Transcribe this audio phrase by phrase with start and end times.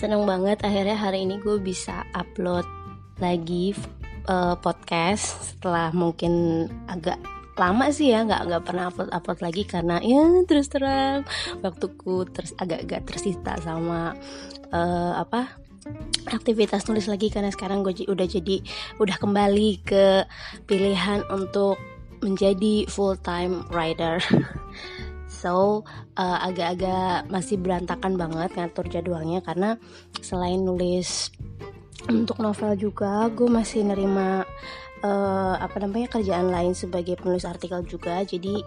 [0.00, 2.64] seneng banget akhirnya hari ini gue bisa upload
[3.20, 3.76] lagi
[4.26, 7.20] uh, podcast setelah mungkin agak
[7.60, 11.28] lama sih ya nggak nggak pernah upload upload lagi karena ya terus terang
[11.60, 14.16] waktuku terus agak-agak tersita sama
[14.72, 15.60] uh, apa
[16.32, 18.64] aktivitas nulis lagi karena sekarang gue udah jadi
[18.96, 20.24] udah kembali ke
[20.64, 21.76] pilihan untuk
[22.24, 24.20] menjadi full time writer
[25.40, 25.88] so
[26.20, 29.80] uh, agak-agak masih berantakan banget ngatur jadwalnya karena
[30.20, 31.32] selain nulis
[32.08, 34.44] untuk novel juga gue masih nerima
[35.04, 38.22] uh, apa namanya kerjaan lain sebagai penulis artikel juga.
[38.24, 38.60] Jadi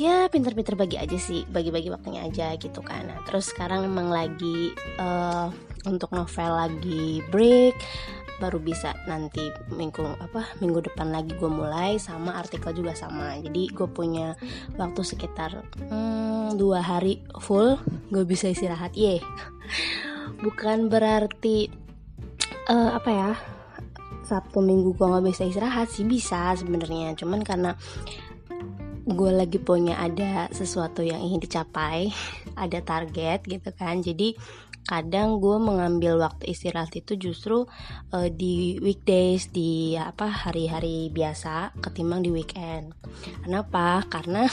[0.00, 3.06] ya pinter-pinter bagi aja sih bagi-bagi waktunya aja gitu kan.
[3.06, 5.50] Nah, terus sekarang emang lagi uh,
[5.86, 7.74] untuk novel lagi break
[8.40, 13.36] baru bisa nanti minggu apa minggu depan lagi gue mulai sama artikel juga sama.
[13.40, 14.38] Jadi gue punya
[14.78, 17.76] waktu sekitar hmm, dua hari full
[18.08, 18.94] gue bisa istirahat.
[18.96, 19.20] Ye
[20.44, 21.68] bukan berarti
[22.70, 23.30] uh, apa ya
[24.22, 27.12] Sabtu Minggu gue nggak bisa istirahat sih bisa sebenarnya.
[27.18, 27.76] Cuman karena
[29.02, 32.08] gue lagi punya ada sesuatu yang ingin dicapai
[32.64, 34.00] ada target gitu kan.
[34.00, 34.34] Jadi
[34.82, 37.70] kadang gue mengambil waktu istirahat itu justru
[38.10, 42.92] uh, di weekdays di apa hari-hari biasa ketimbang di weekend.
[43.46, 44.02] Kenapa?
[44.10, 44.50] Karena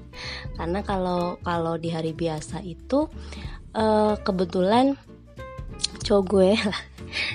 [0.58, 3.06] karena kalau kalau di hari biasa itu
[3.78, 4.98] uh, kebetulan
[6.02, 6.80] cowok gue lah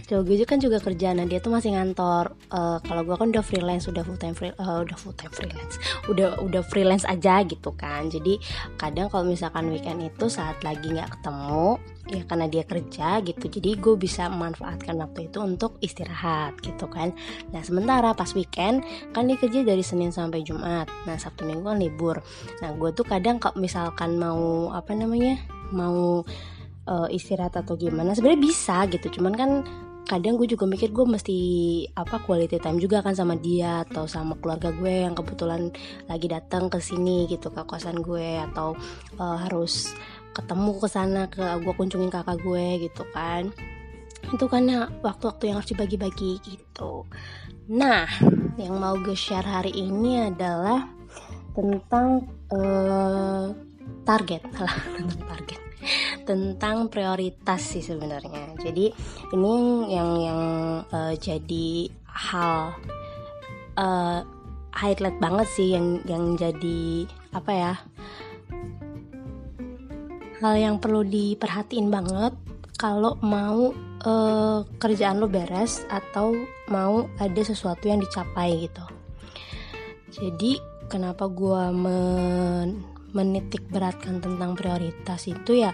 [0.07, 2.35] cowok gue kan juga kerja nah dia tuh masih ngantor.
[2.49, 5.75] Uh, kalau gue kan udah freelance udah full time free, uh, udah full time freelance
[6.07, 8.07] udah udah freelance aja gitu kan.
[8.09, 8.39] Jadi
[8.75, 11.77] kadang kalau misalkan weekend itu saat lagi nggak ketemu
[12.11, 17.15] ya karena dia kerja gitu jadi gue bisa memanfaatkan waktu itu untuk istirahat gitu kan.
[17.55, 18.83] Nah sementara pas weekend
[19.15, 22.19] kan dia kerja dari Senin sampai Jumat nah Sabtu Minggu kan libur.
[22.59, 25.39] Nah gue tuh kadang kalau misalkan mau apa namanya
[25.71, 26.27] mau
[26.87, 29.19] uh, istirahat atau gimana sebenarnya bisa gitu.
[29.19, 29.51] Cuman kan
[30.03, 31.37] kadang gue juga mikir gue mesti
[31.95, 35.71] apa quality time juga kan sama dia atau sama keluarga gue yang kebetulan
[36.11, 38.39] lagi datang ke sini gitu ke kosan gue.
[38.51, 38.75] Atau
[39.19, 39.95] uh, harus
[40.33, 43.51] ketemu ke sana ke gue kunjungin kakak gue gitu kan.
[44.33, 47.07] Itu karena waktu-waktu yang harus dibagi-bagi gitu.
[47.71, 48.07] Nah
[48.59, 50.83] yang mau gue share hari ini adalah
[51.53, 53.53] tentang uh,
[54.03, 54.41] target.
[54.63, 55.72] Lah tentang target
[56.27, 58.55] tentang prioritas sih sebenarnya.
[58.59, 58.91] Jadi
[59.35, 59.55] ini
[59.91, 60.41] yang yang
[60.87, 62.75] uh, jadi hal
[63.77, 64.19] uh,
[64.73, 67.73] highlight banget sih yang yang jadi apa ya
[70.41, 72.35] hal yang perlu diperhatiin banget
[72.75, 73.71] kalau mau
[74.03, 76.35] uh, kerjaan lo beres atau
[76.67, 78.83] mau ada sesuatu yang dicapai gitu.
[80.13, 80.59] Jadi
[80.91, 85.71] kenapa gue men menitik beratkan tentang prioritas itu ya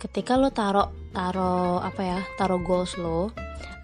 [0.00, 3.34] ketika lo taruh taruh apa ya taruh goals lo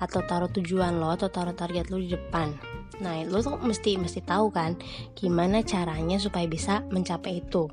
[0.00, 2.56] atau taruh tujuan lo atau taruh target lo di depan.
[3.04, 4.80] Nah lo tuh mesti mesti tahu kan
[5.12, 7.69] gimana caranya supaya bisa mencapai itu.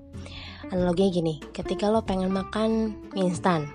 [0.68, 3.70] Analoginya gini ketika lo pengen makan mie instan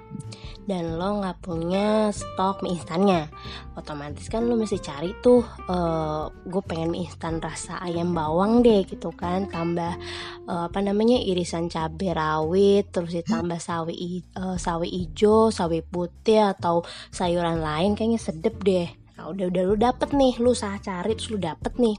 [0.69, 3.25] dan lo nggak punya stok mie instannya.
[3.73, 8.85] Otomatis kan lo mesti cari tuh uh, gue pengen mie instan rasa ayam bawang deh
[8.85, 9.97] gitu kan tambah
[10.45, 16.85] uh, apa namanya irisan cabai rawit terus ditambah sawi uh, sawi hijau sawi putih atau
[17.09, 21.35] sayuran lain kayaknya sedep deh Nah udah udah lu dapet nih, lu sah cari terus
[21.35, 21.99] lu dapet nih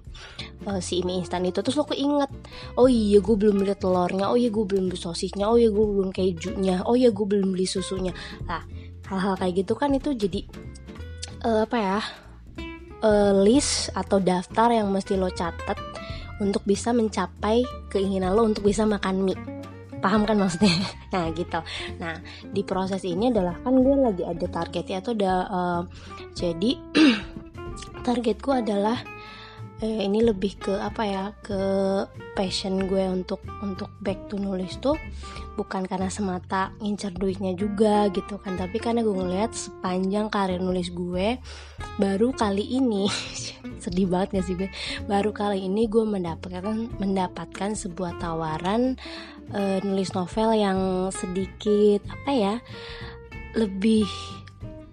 [0.71, 2.31] uh, si mie instan itu terus lu keinget,
[2.79, 5.83] oh iya gue belum beli telurnya, oh iya gue belum beli sosisnya, oh iya gue
[5.83, 8.15] belum kejunya, oh iya gue belum beli susunya.
[8.47, 8.63] Nah
[9.11, 10.47] hal-hal kayak gitu kan itu jadi
[11.43, 11.99] uh, apa ya
[13.03, 15.75] uh, list atau daftar yang mesti lo catat
[16.39, 19.58] untuk bisa mencapai keinginan lo untuk bisa makan mie
[19.99, 20.71] paham kan maksudnya?
[21.13, 21.59] Nah gitu.
[21.97, 22.15] Nah
[22.45, 25.81] di proses ini adalah kan gue lagi ada targetnya atau udah uh,
[26.37, 26.71] jadi
[28.05, 28.97] targetku adalah
[29.81, 31.25] eh, ini lebih ke apa ya?
[31.43, 31.61] Ke
[32.39, 34.95] passion gue untuk untuk back to nulis tuh
[35.59, 40.87] bukan karena semata ngincer duitnya juga gitu kan tapi karena gue ngeliat sepanjang karir nulis
[40.95, 41.35] gue
[41.99, 43.11] baru kali ini
[43.83, 44.71] sedih banget gak sih gue
[45.11, 46.63] baru kali ini gue mendapatkan
[46.95, 48.95] mendapatkan sebuah tawaran
[49.51, 50.79] uh, nulis novel yang
[51.11, 52.55] sedikit apa ya
[53.59, 54.07] lebih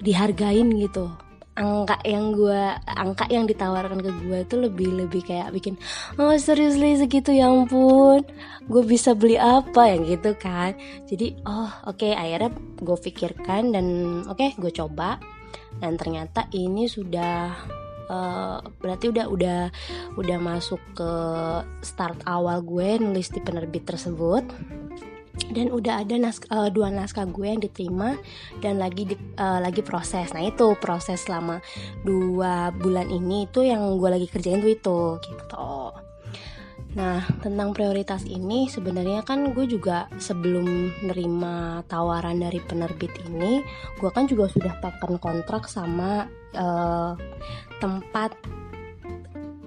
[0.03, 1.15] dihargain gitu
[1.57, 5.81] angka yang gue angka yang ditawarkan ke gue itu lebih lebih kayak bikin
[6.21, 8.23] oh seriously segitu ya ampun.
[8.69, 9.89] Gue bisa beli apa?
[9.89, 10.77] Yang gitu kan.
[11.09, 13.87] Jadi oh oke okay, akhirnya gue pikirkan dan
[14.29, 15.17] oke okay, gue coba.
[15.77, 17.53] Dan ternyata ini sudah
[18.09, 19.61] uh, berarti udah udah
[20.17, 21.13] udah masuk ke
[21.81, 24.45] start awal gue nulis di penerbit tersebut
[25.53, 28.17] dan udah ada nas uh, dua naskah gue yang diterima
[28.65, 30.33] dan lagi di, uh, lagi proses.
[30.33, 31.61] Nah itu proses selama
[32.03, 35.71] dua bulan ini itu yang gue lagi kerjain tuh itu gitu.
[36.97, 40.65] Nah tentang prioritas ini sebenarnya kan gue juga sebelum
[41.05, 43.61] nerima tawaran dari penerbit ini
[44.01, 46.25] gue kan juga sudah tekan kontrak sama
[46.57, 47.13] uh,
[47.79, 48.33] tempat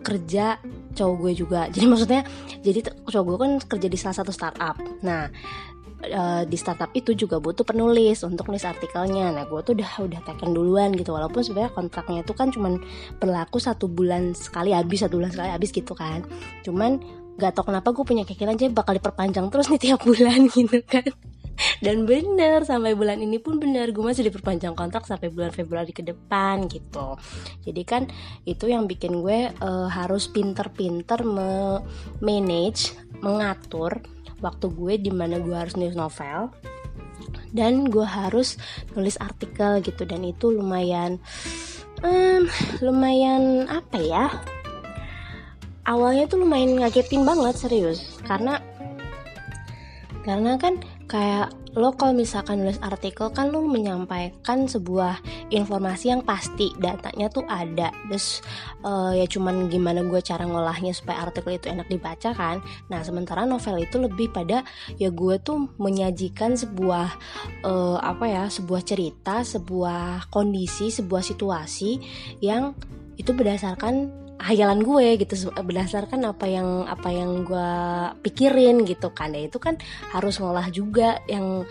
[0.09, 0.57] kerja
[0.97, 1.61] cowok gue juga.
[1.73, 2.21] Jadi maksudnya
[2.65, 4.75] jadi cowok gue kan kerja di salah satu startup.
[5.05, 5.29] Nah
[6.09, 9.29] uh, di startup itu juga butuh penulis untuk nulis artikelnya.
[9.29, 11.13] Nah gue tuh udah udah teken duluan gitu.
[11.13, 12.81] Walaupun sebenarnya kontraknya itu kan cuman
[13.21, 16.25] berlaku satu bulan sekali habis satu bulan sekali habis gitu kan.
[16.65, 16.99] Cuman
[17.39, 21.07] gak tau kenapa gue punya keyakinan aja bakal diperpanjang terus nih tiap bulan gitu kan
[21.79, 23.91] dan bener sampai bulan ini pun bener.
[23.91, 27.19] Gue masih diperpanjang kontrak sampai bulan Februari ke depan gitu.
[27.63, 28.03] Jadi kan
[28.47, 33.99] itu yang bikin gue uh, harus pinter-pinter me-manage mengatur
[34.39, 36.51] waktu gue di mana gue harus nulis novel.
[37.49, 38.55] Dan gue harus
[38.95, 40.05] nulis artikel gitu.
[40.05, 41.19] Dan itu lumayan
[42.05, 42.47] um,
[42.79, 44.25] lumayan apa ya?
[45.89, 48.21] Awalnya tuh lumayan ngagetin banget serius.
[48.21, 48.61] Karena
[50.21, 50.77] karena kan
[51.09, 57.45] kayak lo kalau misalkan nulis artikel kan lo menyampaikan sebuah informasi yang pasti datanya tuh
[57.49, 57.89] ada.
[58.09, 58.45] Terus
[58.85, 62.61] uh, ya cuman gimana gue cara ngolahnya supaya artikel itu enak dibaca kan.
[62.93, 64.61] Nah sementara novel itu lebih pada
[65.01, 67.09] ya gue tuh menyajikan sebuah
[67.65, 71.97] uh, apa ya sebuah cerita sebuah kondisi sebuah situasi
[72.45, 72.77] yang
[73.17, 77.71] itu berdasarkan hayalan gue gitu berdasarkan apa yang apa yang gue
[78.23, 79.35] pikirin gitu kan.
[79.35, 79.75] Ya itu kan
[80.15, 81.67] harus ngolah juga yang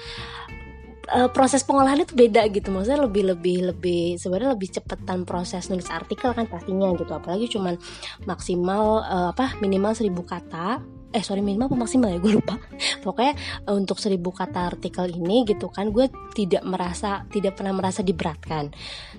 [1.09, 2.69] uh, proses pengolahan itu beda gitu.
[2.69, 7.13] Maksudnya lebih lebih lebih sebenarnya lebih cepetan proses nulis artikel kan pastinya gitu.
[7.13, 7.81] Apalagi cuman
[8.29, 10.85] maksimal uh, apa minimal seribu kata.
[11.09, 12.21] Eh sorry minimal apa maksimal ya?
[12.21, 12.61] Gue lupa.
[13.05, 13.33] Pokoknya
[13.65, 18.71] uh, untuk seribu kata artikel ini gitu kan gue tidak merasa tidak pernah merasa diberatkan.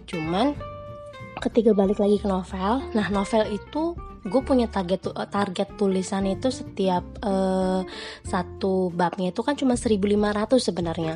[0.05, 0.77] Cuman
[1.39, 2.83] ketika balik lagi ke novel.
[2.93, 3.95] Nah novel itu
[4.27, 7.87] gue punya target target tulisan itu setiap uh,
[8.27, 11.15] satu babnya itu kan cuma 1500 sebenarnya.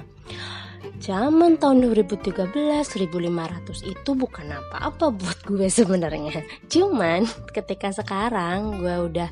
[1.04, 6.44] Zaman tahun 2013 1500 itu bukan apa-apa buat gue sebenarnya.
[6.72, 9.30] Cuman ketika sekarang gue udah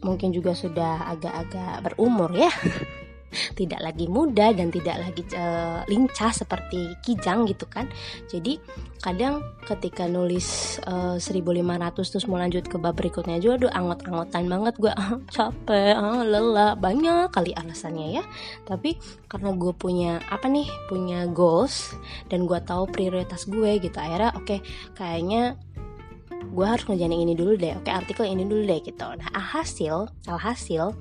[0.00, 2.48] mungkin juga sudah agak-agak berumur ya
[3.54, 7.86] tidak lagi muda dan tidak lagi uh, lincah seperti Kijang gitu kan.
[8.26, 8.58] Jadi
[9.00, 14.44] kadang ketika nulis uh, eh, 1500 terus mau lanjut ke bab berikutnya juga aduh angot-angotan
[14.44, 18.24] banget gue ah, capek ah, lelah banyak kali alasannya ya.
[18.68, 19.00] Tapi
[19.30, 21.96] karena gue punya apa nih punya goals
[22.28, 24.58] dan gue tahu prioritas gue gitu akhirnya oke okay,
[24.98, 25.56] kayaknya
[26.50, 27.78] gue harus ngejalan ini dulu deh.
[27.78, 29.06] Oke artikel ini dulu deh gitu.
[29.06, 30.92] Nah alhasil alhasil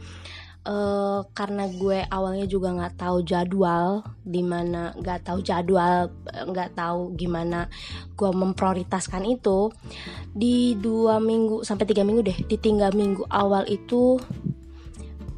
[0.69, 7.17] uh, karena gue awalnya juga nggak tahu jadwal di mana nggak tahu jadwal nggak tahu
[7.17, 7.65] gimana
[8.13, 9.73] gue memprioritaskan itu.
[10.29, 14.21] Di dua minggu sampai tiga minggu deh di tiga minggu awal itu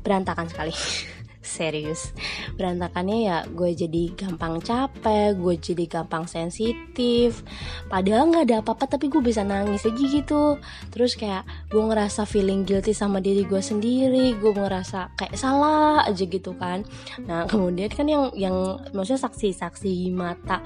[0.01, 0.73] berantakan sekali
[1.41, 2.13] serius.
[2.55, 7.41] Berantakannya ya gue jadi gampang capek gue jadi gampang sensitif.
[7.89, 10.61] Padahal nggak ada apa-apa tapi gue bisa nangis aja gitu.
[10.93, 11.43] Terus kayak
[11.73, 16.85] gue ngerasa feeling guilty sama diri gue sendiri gue ngerasa kayak salah aja gitu kan.
[17.25, 18.55] Nah kemudian kan yang yang
[18.93, 20.61] maksudnya saksi-saksi mata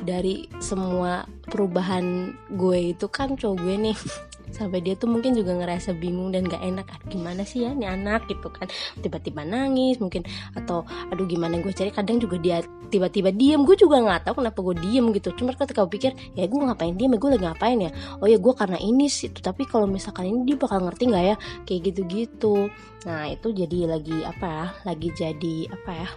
[0.00, 3.98] dari semua perubahan gue itu kan cowok gue nih
[4.50, 7.86] sampai dia tuh mungkin juga ngerasa bingung dan gak enak aduh gimana sih ya ini
[7.86, 8.26] anak?
[8.30, 8.66] Gitu kan.
[9.00, 11.90] Tiba-tiba nangis mungkin atau aduh gimana gue cari?
[11.90, 12.60] Kadang juga dia
[12.92, 13.62] tiba-tiba diem.
[13.62, 15.32] Gue juga nggak tahu kenapa gue diem gitu.
[15.34, 17.18] Cuma ketika gue pikir ya gue ngapain diem ya?
[17.18, 17.90] Gue lagi ngapain ya?
[18.20, 21.36] Oh ya gue karena ini sih tapi kalau misalkan ini dia bakal ngerti nggak ya?
[21.64, 22.68] Kayak gitu-gitu.
[23.06, 26.08] Nah itu jadi lagi apa ya lagi jadi apa ya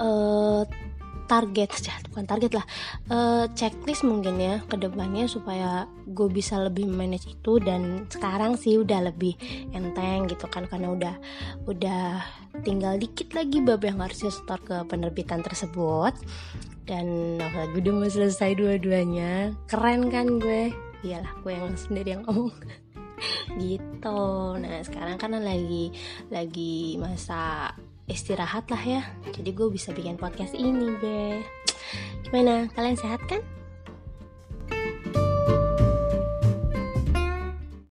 [0.00, 0.62] uh,
[1.28, 1.70] target
[2.10, 2.66] bukan target lah.
[3.12, 8.80] Uh, checklist mungkin ya ke depannya supaya gue bisa lebih manage itu dan sekarang sih
[8.80, 9.36] udah lebih
[9.76, 11.14] enteng gitu kan karena udah
[11.68, 12.24] udah
[12.64, 16.16] tinggal dikit lagi bab yang harus setor ke penerbitan tersebut.
[16.88, 17.36] Dan
[17.76, 20.72] gue udah mau selesai dua-duanya keren kan gue?
[21.04, 22.56] Iyalah gue yang sendiri yang ngomong.
[23.60, 24.22] Gitu.
[24.56, 25.92] Nah sekarang kan lagi
[26.32, 27.74] lagi masa
[28.08, 29.00] istirahat lah ya.
[29.30, 31.44] Jadi gue bisa bikin podcast ini be.
[32.26, 32.68] Gimana?
[32.72, 33.40] Kalian sehat kan